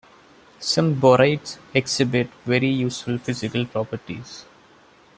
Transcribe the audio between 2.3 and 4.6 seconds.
very useful physical properties.